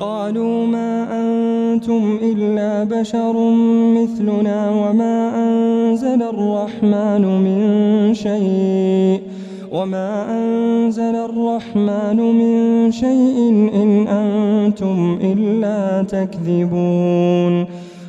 قالوا 0.00 0.66
ما 0.66 1.06
أنتم 1.12 2.18
إلا 2.22 2.84
بشر 2.84 3.32
مثلنا 3.96 4.70
وما 4.70 5.32
أنزل 5.36 6.22
الرحمن 6.22 7.22
من 7.44 7.60
شيء 8.14 9.20
وما 9.72 10.26
أنزل 10.38 11.02
الرحمن 11.16 12.16
من 12.16 12.90
شيء 12.92 13.68
إن 13.82 14.06
أنتم 14.08 15.18
إلا 15.22 16.02
تكذبون 16.02 17.64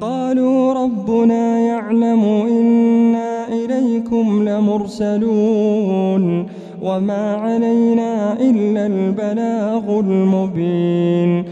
قالوا 0.00 0.72
ربنا 0.72 1.58
يعلم 1.60 2.24
إنا 2.50 3.48
إليكم 3.48 4.48
لمرسلون 4.48 6.46
وما 6.82 7.34
علينا 7.36 8.32
إلا 8.40 8.86
البلاغ 8.86 10.00
المبين 10.00 11.51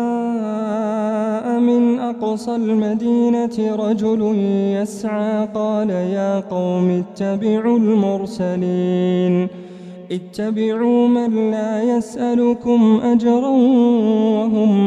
أقصى 2.31 2.55
المدينة 2.55 3.75
رجل 3.75 4.35
يسعى 4.81 5.47
قال 5.55 5.89
يا 5.89 6.39
قوم 6.39 7.03
اتبعوا 7.03 7.77
المرسلين 7.77 9.47
اتبعوا 10.11 11.07
من 11.07 11.51
لا 11.51 11.83
يسألكم 11.97 12.99
أجرا 13.03 13.49
وهم 14.37 14.77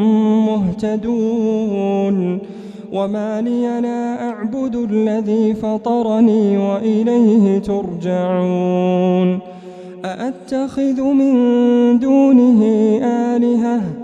مهتدون 0.47 2.39
وما 2.93 3.41
لي 3.41 3.81
لا 3.81 4.29
أعبد 4.29 4.77
الذي 4.91 5.55
فطرني 5.55 6.59
وإليه 6.59 7.59
ترجعون 7.59 9.39
أأتخذ 10.05 11.03
من 11.03 11.29
دونه 11.99 12.65
آلهةً 13.07 14.04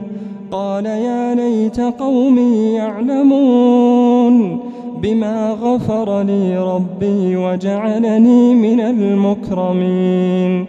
قال 0.51 0.85
يا 0.85 1.35
ليت 1.35 1.79
قومي 1.79 2.73
يعلمون 2.73 4.59
بما 5.01 5.51
غفر 5.61 6.21
لي 6.23 6.57
ربي 6.57 7.35
وجعلني 7.37 8.53
من 8.55 8.79
المكرمين 8.81 10.65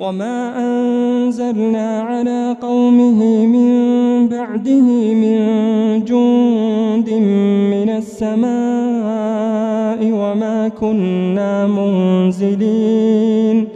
وما 0.00 0.52
أنزلنا 0.58 2.00
على 2.02 2.56
قومه 2.62 3.46
من 3.46 3.72
بعده 4.28 5.04
من 5.14 5.38
جند 6.04 7.10
من 7.72 7.90
السماء 7.96 10.12
وما 10.12 10.68
كنا 10.80 11.52
منزلين 11.66 13.75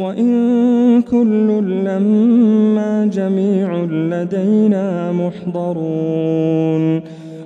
وإن 0.00 1.02
كل 1.02 1.48
لما 1.84 3.06
جميع 3.12 3.74
لدينا 3.84 5.12
محضرون 5.12 7.02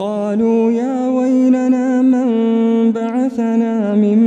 قالوا 0.00 0.70
يا 0.70 1.08
ويلنا 1.10 2.02
من 2.02 2.26
بعثنا 2.92 3.94
من 3.94 4.18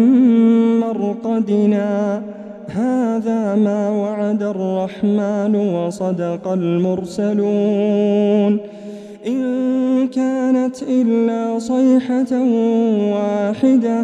مرقدنا 0.79 2.21
هذا 2.69 3.55
ما 3.55 3.89
وعد 3.89 4.43
الرحمن 4.43 5.55
وصدق 5.55 6.47
المرسلون 6.47 8.59
إن 9.27 9.47
كانت 10.07 10.83
إلا 10.83 11.59
صيحة 11.59 12.41
واحدة 13.13 14.03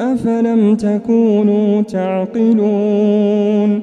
أفلم 0.00 0.74
تكونوا 0.74 1.82
تعقلون 1.82 3.82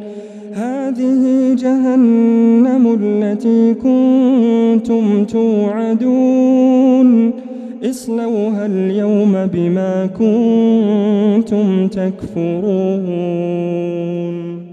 هذه 0.53 1.55
جهنم 1.55 2.97
التي 3.01 3.73
كنتم 3.73 5.25
توعدون 5.25 7.31
اصلوها 7.89 8.65
اليوم 8.65 9.47
بما 9.53 10.05
كنتم 10.05 11.87
تكفرون 11.87 14.72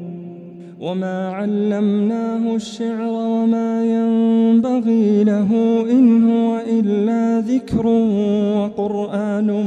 وما 0.81 1.29
علمناه 1.29 2.55
الشعر 2.55 3.01
وما 3.11 3.85
ينبغي 3.85 5.23
له 5.23 5.81
إن 5.91 6.31
هو 6.31 6.61
إلا 6.69 7.39
ذكر 7.47 7.87
وقرآن 8.57 9.63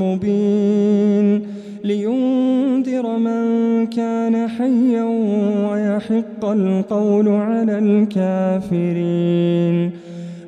مبين 0.00 1.42
لينذر 1.84 3.18
من 3.18 3.42
كان 3.86 4.48
حيا 4.48 5.02
ويحق 5.70 6.44
القول 6.44 7.28
على 7.28 7.78
الكافرين 7.78 10.03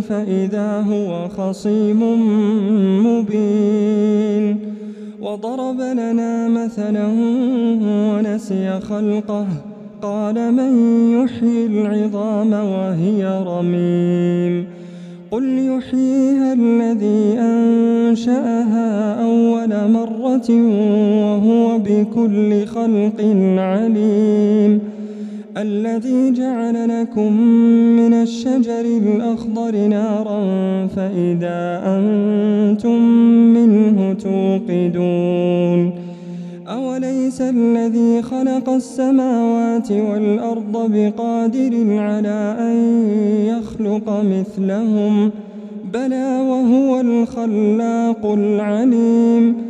فإذا 0.00 0.80
هو 0.80 1.28
خصيم 1.28 2.00
مبين 3.06 4.58
وضرب 5.22 5.80
لنا 5.80 6.48
مثلا 6.48 7.06
ونسي 7.88 8.80
خلقه 8.80 9.46
قال 10.02 10.52
من 10.52 10.74
يحيي 11.22 11.66
العظام 11.66 12.52
وهي 12.52 13.24
رميم 13.46 14.64
قل 15.30 15.44
يحييها 15.58 16.52
الذي 16.52 17.38
أنشأها 17.38 19.14
أول 19.24 19.90
مرة 19.92 20.50
وهو 21.22 21.78
بكل 21.78 22.66
خلق 22.66 23.20
عليم 23.58 24.89
الذي 25.62 26.32
جعل 26.32 27.00
لكم 27.00 27.32
من 27.96 28.12
الشجر 28.12 28.80
الأخضر 28.80 29.76
نارا 29.76 30.40
فإذا 30.86 31.82
أنتم 31.86 33.02
منه 33.54 34.12
توقدون 34.12 35.92
أوليس 36.68 37.40
الذي 37.40 38.22
خلق 38.22 38.68
السماوات 38.68 39.92
والأرض 39.92 40.92
بقادر 40.92 41.96
على 41.98 42.56
أن 42.58 42.76
يخلق 43.46 44.22
مثلهم 44.24 45.30
بلى 45.94 46.38
وهو 46.48 47.00
الخلاق 47.00 48.26
العليم 48.26 49.69